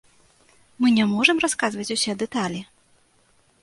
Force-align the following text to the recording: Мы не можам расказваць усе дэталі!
Мы 0.85 0.93
не 0.97 1.05
можам 1.13 1.43
расказваць 1.45 1.89
усе 1.99 2.19
дэталі! 2.25 2.67